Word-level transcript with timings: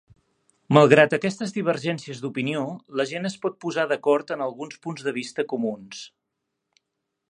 Malgrat 0.77 1.13
aquestes 1.17 1.53
divergències 1.57 2.23
d'opinió, 2.25 2.65
la 3.01 3.07
gent 3.13 3.31
es 3.31 3.37
pot 3.45 3.61
posar 3.67 3.87
d'acord 3.93 4.37
en 4.37 4.45
alguns 4.49 4.83
punts 4.87 5.09
de 5.09 5.19
vista 5.23 5.51
comuns. 5.55 6.05